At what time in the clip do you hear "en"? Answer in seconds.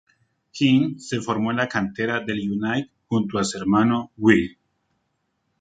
1.51-1.57